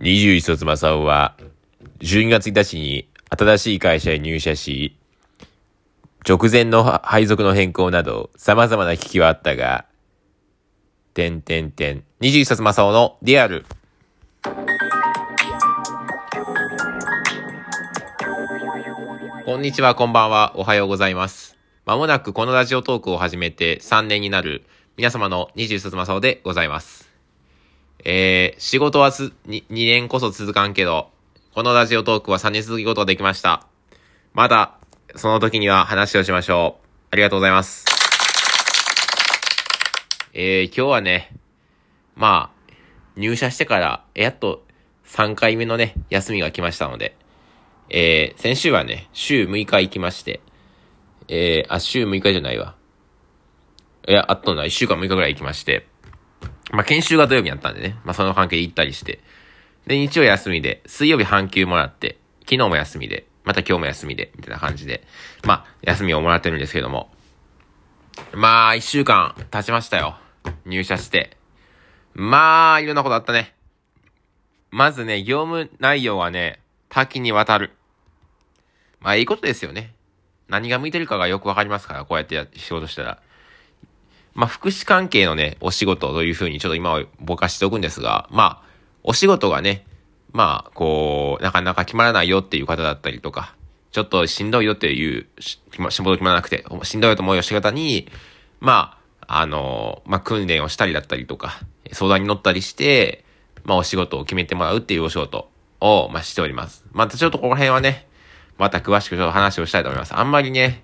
[0.00, 1.36] 21卒正雄は、
[1.98, 4.96] 12月1日に新しい会社へ入社し、
[6.26, 9.84] 直前の配属の変更など様々な危機はあったが、
[11.12, 12.02] 点点点。
[12.22, 13.66] 21冊正雄のリアル。
[19.44, 21.58] こんにちは、こんばんは、おはようございます。
[21.84, 24.64] まもなくこのラジオトークを始めて3年になる
[24.96, 27.09] 皆様の21冊正雄でございます。
[28.04, 31.10] えー、仕事はす、2, 2年こそ続かんけど、
[31.54, 33.66] このラジオトークは3年続くことができました。
[34.32, 34.78] また、
[35.16, 36.86] その時には話をしましょう。
[37.10, 37.86] ありがとうございます。
[40.32, 41.34] えー、今日はね、
[42.16, 42.72] まあ、
[43.16, 44.64] 入社してから、やっと
[45.06, 47.16] 3回目のね、休みが来ましたので、
[47.90, 50.40] えー、先週はね、週6日行きまして、
[51.28, 52.76] えー、あ、週6日じゃないわ。
[54.08, 55.86] いや、あっとな、1週間6日ぐらい行きまして、
[56.70, 59.20] まあ、研修が土曜日やったんでね、まあ、その関係で行ったりして、
[59.86, 65.04] で、日曜休みで、水曜日半休もらって、昨日も休みで、また今日も休みで、みたいな感じで、
[65.44, 67.10] まあ、休みをもらってるんですけども、
[68.32, 70.16] まあ、一週間経ちましたよ。
[70.64, 71.36] 入社して。
[72.14, 73.54] まあ、いろんなことあったね。
[74.70, 77.72] まずね、業務内容はね、多岐にわたる。
[79.00, 79.94] まあ、いいことですよね。
[80.48, 83.22] 何が向いてるかがよくわかりますから、こうやって仕事したら。
[84.40, 88.68] まあ、福祉関係のね、お仕事というふうにちょっと今はぼかしておくんですが、まあ、
[89.02, 89.84] お仕事がね、
[90.32, 93.54] まあ、こう、なかなか決まらないよっていう方だったりとか、
[93.92, 98.08] ちょっとしんどいよっていう、仕事決まらなくて、しんどいよと思うよし方に、
[98.60, 98.96] ま
[99.28, 101.60] あ、あの、まあ、訓練をしたりだったりとか、
[101.92, 103.26] 相談に乗ったりして、
[103.64, 106.86] まあ、お仕事を決めてもらうっていうお仕事を、まあ、しております。
[106.92, 108.08] またちょっとこの辺はね、
[108.56, 110.16] また詳しくちょっと話をしたいと思います。
[110.16, 110.82] あんまりね、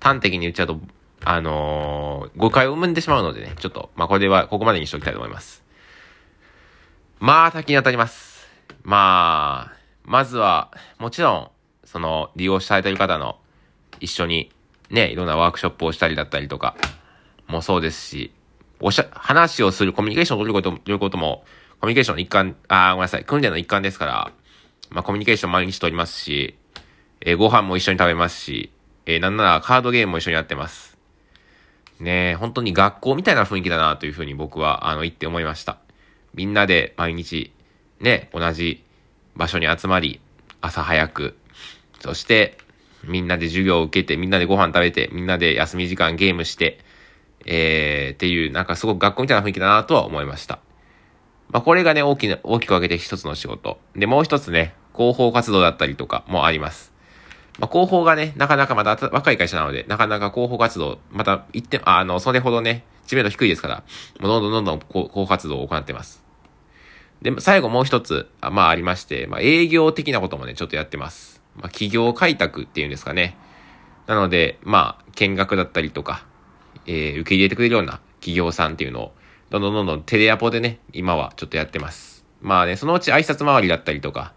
[0.00, 0.80] 端的に言っちゃうと、
[1.24, 5.62] あのー、誤解を生んでしまうのでね、ちょっと、まあ、これは、ここまでにしておきたいと思います。
[7.18, 8.48] まあ、先に当たります。
[8.82, 11.50] まあ、まずは、もちろん、
[11.84, 13.38] その、利用されている方の、
[14.00, 14.50] 一緒に、
[14.88, 16.74] ね、いろんなワークショップをしたりだったりとか、
[17.46, 18.32] もそうですし、
[18.80, 21.44] おしゃ、話をする、コミュニケーションを取ること、取ることも、
[21.80, 24.32] コミュニケーションの一環、あ、ごめんなさい、訓練の一環ですから、
[24.88, 26.56] まあ、コミュニケーション毎日取りますし、
[27.20, 28.72] えー、ご飯も一緒に食べますし、
[29.06, 30.89] えー、なんならカードゲームも一緒にやってます。
[32.00, 35.78] ね本当に学校みたいな雰囲気だなというふうに僕は、あの、言って思いました。
[36.34, 37.52] みんなで毎日、
[38.00, 38.84] ね、同じ
[39.36, 40.20] 場所に集まり、
[40.60, 41.36] 朝早く、
[42.00, 42.58] そして、
[43.04, 46.78] みんなで授業を受けて、みんなでご飯食べて、みんなで休み時間ゲームして、
[47.46, 50.58] えー、っていう、なんかすごく学校みたいな雰囲気だなとは思いました。
[51.48, 53.78] まあ、これがね、大きな、大きく分けて一つの仕事。
[53.96, 56.92] で、もう一つね、広報活動だったりとかもあります。
[57.60, 63.84] まあ、広報がね、なかなかまだ若い会社なので、なかなか広報活動、また言って、あの、それほどね、知名度低いですから、
[64.18, 66.24] もうどんどんどんどん広報活動を行ってます。
[67.20, 71.42] で、最後もう一つ、まあありまして、まあ営業的なこともね、ちょっとやってます。
[71.54, 73.36] まあ企業開拓っていうんですかね。
[74.06, 76.24] なので、まあ見学だったりとか、
[76.86, 79.12] えー、受け入れてくれるような企業さんっていうのを、
[79.50, 82.24] どんどんどんどんテレアポでね、今はちょっとやってます。
[82.40, 84.32] まあね、そのうち挨拶回りだったりとか、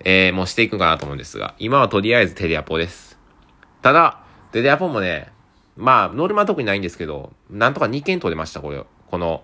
[0.00, 3.18] えー、もうしていくかなと思うんですが、今はとりあえずテレアポです。
[3.82, 4.20] ただ、
[4.52, 5.32] テレアポもね、
[5.76, 8.84] まあ、ノルマ特にないんですけど、なんとか2件取れました、これ。
[9.10, 9.42] この、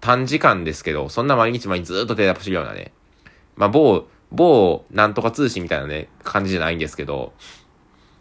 [0.00, 2.92] 短時間ですけど、そんな毎日毎日ずっとテレアポしてるようなね、
[3.56, 7.32] まあ、某、某、なんとか通信みたいなね、感じじゃないんですけど、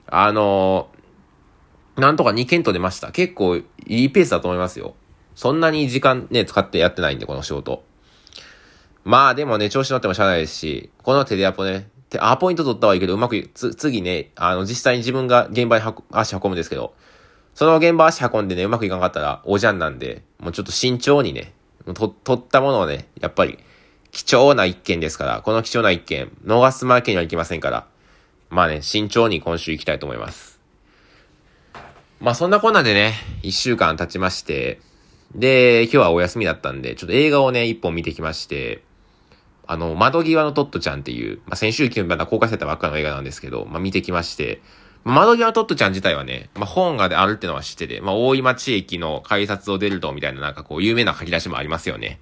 [0.07, 3.11] あのー、なんとか2件取れました。
[3.11, 4.95] 結構いいペースだと思いますよ。
[5.33, 7.83] そんなに時間ね、使ってやってないんで、この仕事。
[9.05, 11.89] まあでもね、調子乗ってもしゃあないですし、このテレアポね、
[12.19, 16.95] アポイント取ったはいいけど、うまく、つ、次ね、あの、実際に自分が現場に足運ぶんですけど、
[17.53, 21.53] その現場足運んでね、うまくいかなかったら、おじゃんなんで、もうちょっと慎重にね、
[21.93, 23.59] と、取ったものをね、やっぱり、
[24.11, 27.85] 貴重な一件ですから、この貴重な一件、逃すわけにはいきませんから、
[28.49, 30.59] まあね、慎重に今週行きたいと思います。
[32.21, 34.79] まあそんなこんなでね、一週間経ちまして、
[35.35, 38.84] で、今日はお休みだったんで、ちょっと映画をね、一本見てきまして、
[39.67, 44.61] あの、窓際のトットちゃんっていう、まあ、先週金まだ公開されたばっかの映画なんですけど、まあ、見てきまして、
[45.03, 52.19] 窓際のトットちゃん自体はね、まあ、本がであるってのは知ってて、まあ、大井町駅の改札を出ると、みたいななんかこう、有名な書き出しもありますよね。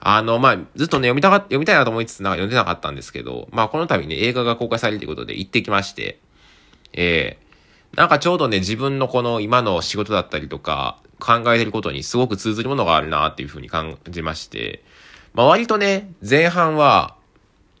[0.00, 6.20] あの、まあ、ずっとね、読みたか、読みたいなと思いつつ、なんか読んでなかったんですけど、まあ、この度ね、映画が公開されるということで行ってきまして、
[6.92, 14.84] ええー、なんかちょうどね、自分のこの今の仕事だったりとか、考えてることにすごく通ずるものがあるなっていうふうに感じまして、
[15.34, 17.16] まあ割とね、前半は、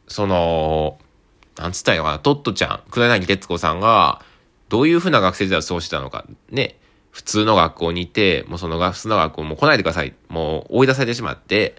[0.08, 0.98] その、
[1.56, 4.22] なんつったらいいのかな、トットちゃん、黒柳徹子さんが、
[4.68, 6.76] どういうふうな学生時代を過ごしてたのか、ね、
[7.12, 11.76] 普通の学校にいて、もうその普通の学校も来ないでください、もう追い出されてしまって、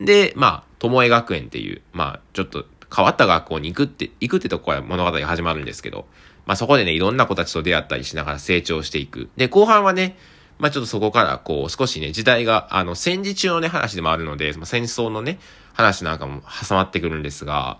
[0.00, 2.64] で、まあ、ともえ学園っていう、まあ、ちょっと
[2.94, 6.06] 変わった学校に行くって、行くってとこから物語が始まるんですけど、
[6.46, 9.28] まあそこでね、いろんな子たちと出会ったりしながら成長していく。
[9.36, 10.16] で、後半はね、
[10.58, 15.38] まあちょっとそこからこう少しね、時代が、あの、戦時中のね、話でもあるので、まあ、戦争のね、
[15.74, 17.78] 話なんかも挟まってくるんですが、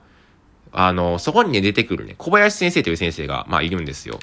[0.72, 4.18] あの、そこにね、出てくるね、小林先生という先生が、まあいるんですよ。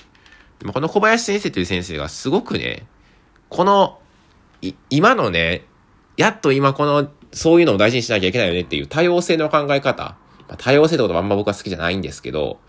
[0.60, 2.86] でもこの小林先生という先生がすごくね、
[3.50, 4.00] この、
[4.62, 5.66] い今のね、
[6.16, 10.16] やっと今この、そういうのを大事にしなきゃいけないよねっていう多様性の考え方。
[10.48, 12.60] まあ、多様性ってことはあんま僕は好きじゃないんですけど、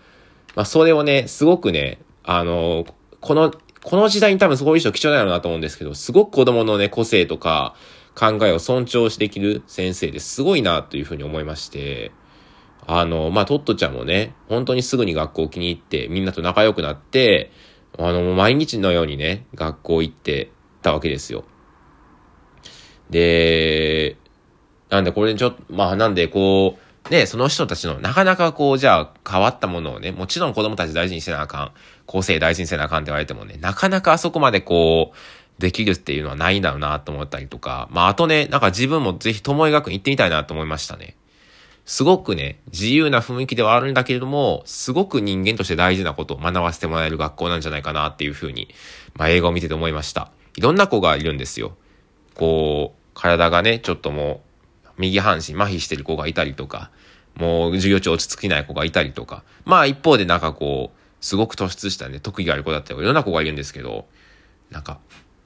[0.55, 2.85] まあそれをね、すごくね、あの、
[3.21, 3.53] この
[3.85, 7.75] この時代に多分そういう人貴重だろうなと思うんですけど、すごく子供のね、個性とか
[8.15, 12.11] 考えを尊重してできる先生ですごいなというふうに思いまして、
[12.87, 17.51] あの、まあ、トットちゃんもね、本当にすぐに学校を気に入って、みんなと仲良くなって、
[17.99, 20.49] あの、毎日のようにね、学校行って
[20.81, 21.43] たわけですよ。
[23.11, 24.17] で、
[24.89, 31.71] なんでこれちょっと、まあ、なんでこう、で、その人たちのなかなかこう、じゃあ変わったものをね、もちろん子供たち大事にせなあかん、
[32.05, 41.15] 構成大事にせなあかんって言われてもね、なかなかあそこまでこう、できるっていうのはないんだろうなと思ったりとか、まああとね、なんか自分もぜひ友江学院行ってみたいなと思いましたね。
[41.85, 48.69] すごくね、自由な雰囲気ではあるんだけれども、すごく人間として大事なことを学ばせてもらえる学校なんじゃないかなっていうふうに、
[49.13, 50.31] まあ映画を見てて思いました。
[50.57, 51.77] いろんな子がいるんですよ。
[52.33, 54.54] こう、体がね、ちょっともう、
[54.97, 56.91] 右半身麻痺してる子がいたりとか、
[57.35, 64.05] もう授業中落ち着きない子がいたりとか、まあ一方でなんかこう、すごく突出したね、特技がある子だったり、いろんな子がいるんですけど、
[64.69, 64.99] なんか、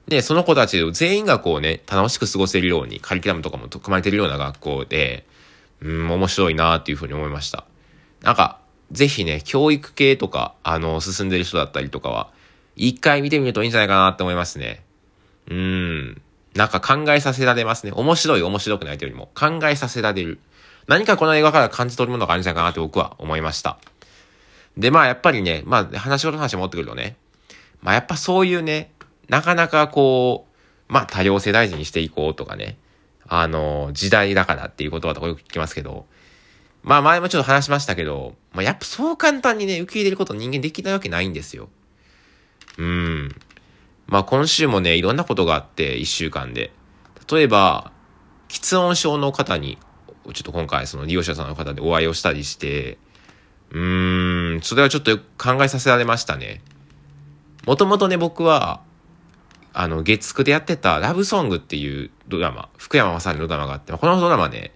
[0.08, 5.26] で、その子たち全員がこうね、楽しく過ごせるように、カリキュラムとかも組まれてるような学校で、
[5.80, 7.64] うん、面白いなっていうふうに思いました。
[8.22, 8.58] なんか、
[8.92, 12.30] ぜひね、教育系とか、あの、進んでる人だったりとかは、
[12.76, 14.82] 一回見てみるといいんじゃないかなって思いますね。
[15.48, 16.22] うん。
[16.54, 17.92] なんか考えさせられますね。
[17.92, 20.40] 面白い面白くないというよりも考えさせられる。
[20.86, 23.78] 何かこの映画から感じ取るものがあるんじゃないかなって僕は思いました。
[24.76, 27.16] で、まあやっぱりね、まあ話の話持ってくるとね、
[27.82, 28.90] まあやっぱそういうね、
[29.28, 30.46] なかなかこ
[30.88, 32.76] う、まあ多様性大事にしていこうとかね、
[33.28, 36.06] あの、時代だからっていう言葉とかよく聞きますけど、
[36.82, 41.68] まあ前もちょっと話しましたけど、まあやっぱそう簡単にね、受け入れること人間できないわけないんですよ。
[42.78, 43.36] うん。
[44.10, 46.72] まあ今週もね、いろんなことがあって、一週間で。
[47.30, 47.92] 例えば、
[48.48, 49.78] 喫音症の方に、
[50.34, 52.98] ちょっと今回その利用者さんの方でお会いをしたりして、
[53.70, 56.60] うーん、それはちょっと考えさせられましたね。
[57.66, 58.82] もともとね、僕は、
[59.72, 64.74] あの、月9でやってたラブソングっていうドラマ、福山雅治のドラマがあって、このドラマね、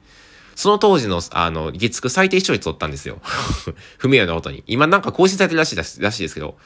[0.55, 3.21] その当時の、あの、月9最低視聴率取ったんですよ。
[3.99, 4.63] 不明なことに。
[4.69, 5.83] 今なんか更新されてるらしいら
[6.13, 6.57] しいですけど、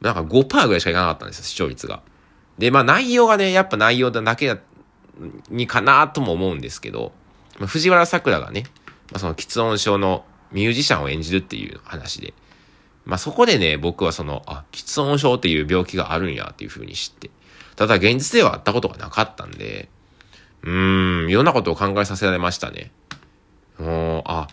[0.00, 2.02] なんか5%ぐらいしかいかなかったんですよ、視聴率が。
[2.58, 4.56] で、まあ内容がね、やっぱ内容だけ
[5.50, 7.12] にかなとも思うんですけど、
[7.58, 8.64] まあ、藤原さくらがね、
[9.12, 12.34] まあ、その喫音症のミュージシャンを演じるっていう話で、
[13.04, 17.30] まあそこでね、僕はその、あ、喫音症っていう病気があるんやっていう風に知って、
[17.76, 19.88] ただ現実ではあったことがなかったんで、
[20.62, 22.90] うーん、いろんなことを考えさせられましたね。
[23.78, 24.48] もう、あ、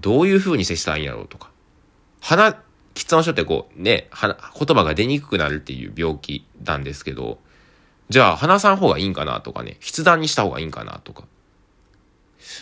[0.00, 1.50] どういう風に接したいいんやろうとか。
[2.20, 2.56] 鼻、
[2.96, 7.38] 喫音症ってこうね、は言葉が出にくくなるっていう病気なんですけど、
[8.08, 11.24] じゃあ話さん方がいいんかなとかね、筆談にした方がいいんかなとか。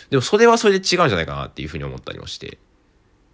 [0.09, 2.57] でもそれはそれで違うんじゃないかなっていうふうに思ったりもして。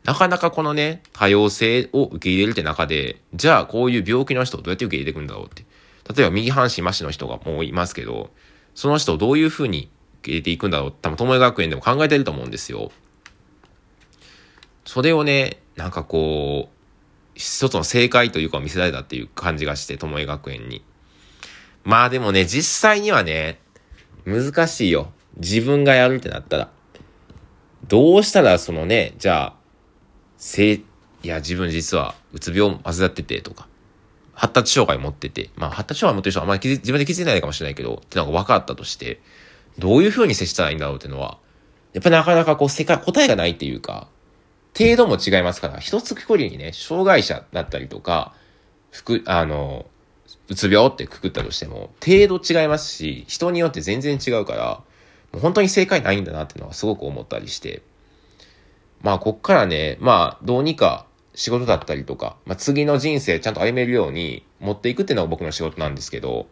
[0.03, 5.63] なかなかこのね、多様性を受け入れるって中で、じゃあこういう病気の人をどうやって受け入れていくんだろうって。
[6.13, 8.31] 例えば右半身麻痺の人がもういますけど、
[8.73, 9.89] その人をどういうふうに
[10.21, 12.91] 受け入れていくんだろうって多分、友学園でも考えてると思うんですよ。
[14.85, 16.80] それをね、なんかこう、
[17.35, 20.83] 一つの正解というか見せられたっていう感じがして、ともえ学園に。
[21.83, 23.59] まあでもね、実際にはね、
[24.25, 25.11] 難しいよ。
[25.37, 26.69] 自分がやるってなったら。
[27.87, 29.53] どうしたらそのね、じゃあ、
[30.37, 30.83] せい
[31.23, 33.67] や、自分実はうつ病を患っててとか、
[34.33, 39.21] 発達障害持ってて、まあ発達障害持ってる人はあんまり自分で気づいてないかもしれないけど、ってなんか分かったとして、
[39.77, 41.37] どういう風に接したらいいんだろうっていうのは、
[41.93, 44.07] やっぱなかなかこう世界、答えがないっていうか、
[44.83, 48.33] 程度も違いますから、一つくくりにね、障害者だったりとか、
[48.91, 49.85] ふあの、
[50.49, 54.81] うつ病ってくくったとしても、程度違いますし、人によって全然違うから、
[55.31, 57.81] もう本当に正解ないんだなっていうのはすごく思ったりして、
[59.01, 66.47] まあ、こっからね、まあ、どうにか仕事だったりとか、まあ、次の人生ちゃんと歩めるように持っていくっていうのが僕の仕事なんですけど、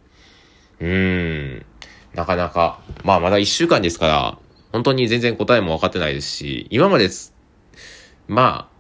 [0.80, 1.66] うーん、
[2.14, 4.38] なかなか、まあ、まだ一週間ですから、
[4.72, 7.10] 本当に全然答えも分かってないですし、今まで
[8.30, 8.80] まあ、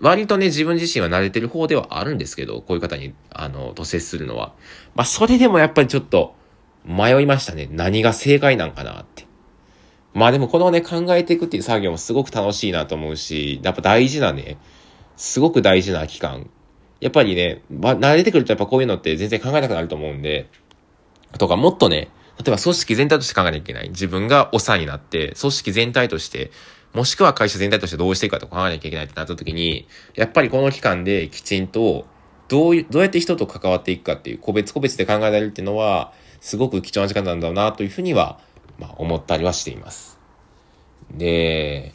[0.00, 4.52] 割とね、自分自身は慣れてる方ではあるんですけど、こういう方に、あの、と接するのは。
[4.94, 6.36] まあ、それでもやっぱりちょっと、
[6.84, 7.68] 迷いましたね。
[7.72, 9.26] 何が正解なんかなって。
[10.12, 14.58] まあでもこのね、考えていくっていう作業もすごく楽しいなと思うし、やっぱ大事なね、
[15.16, 16.50] すごく大事な期間。
[17.00, 20.48] やっぱりね、ま、慣れてくるとやっぱこういうのって全然考えなくなると思うんで、
[21.38, 23.88] とかもっとね、例えば組織全体として考えなきゃいけない。
[23.88, 26.50] 自分が長になって、組織全体として、
[26.94, 32.06] もしくは会社全体としてどうしていくかとか考えなきゃいけないってなった時に、やっぱりこの期間できちんと、
[32.48, 38.38] どう、どうやって人と関わっていくかっていう、個別個別で考えられるっていうのは、すごく貴重な時間なんだろうなというふうには、
[38.78, 40.20] まあ思ったりはしています。
[41.10, 41.94] で、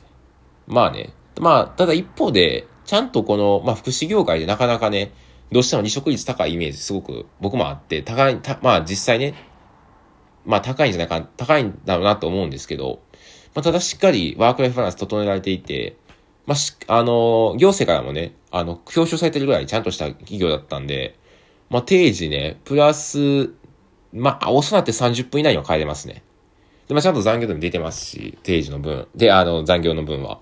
[0.68, 5.13] まあね、まあ、ただ一方で、ちゃんとこの、まあ福祉業界でなかなかね、
[5.51, 9.34] どうしても離職率高いイメージすごく僕もあって、高い、まあ実際ね、
[10.46, 13.01] まあ高いんじゃないか、高いんだろうなと思うんですけど、
[13.56, 15.96] まあただしっかりワークライフバランス整えられていて、
[16.46, 21.18] まあし、あの、行政からもね、あの、表彰されてるぐらいちゃんとした企業だったんで、
[21.70, 23.51] まあ定時ね、プラス、
[24.13, 26.24] まあ、遅なって30分以内には帰れますね。
[26.88, 29.08] で、まあ、ちゃんと残業でも出てますし、定時の分。
[29.15, 30.39] で、あの、残業の分は。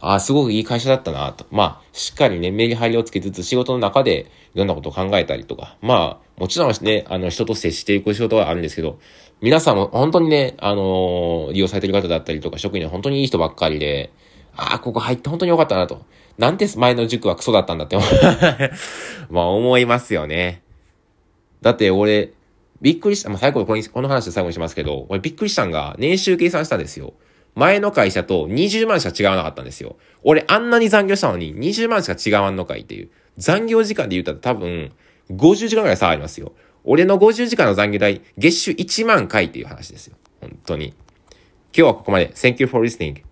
[0.00, 1.46] ああ、すごくいい会社だったなと。
[1.50, 5.76] まあ、しっかりね、メリハリをつけつつ仕事の中でいろんなことを考えたりとか。
[5.82, 8.98] まあ、もちろんね、あの、人と接していく仕事はあるんですけど、
[9.40, 14.12] 皆さんも本当にね、あのー、利用されてる方だったりとか、職員は本当にいい人ばっかりで、
[14.56, 16.04] ああ、ここ入って本当に良かったなと。
[16.38, 17.96] なんて前の塾はクソだったんだって
[19.28, 20.62] まあ思いますよね。
[21.62, 22.32] だって俺、
[22.80, 27.14] びっくりした、まあ最後このこの話で最後にしますけど、俺びっくりしたんが、年収計算したんですよ。
[27.58, 29.96] 前の会社と20万しか違わなかったんですよ。
[30.22, 33.10] 俺あんなに残業したのに20万しか違わんのかいっていう。
[33.36, 34.92] 残業時間で言ったら多分
[35.32, 36.52] 50時間ぐらい差ありますよ。
[36.84, 40.16] 俺の50時間の残業代、月収1万回っていう話ですよ。
[40.40, 40.86] 本当に。
[40.86, 40.94] 今
[41.72, 42.28] 日はここまで。
[42.28, 43.22] Thank you for listening.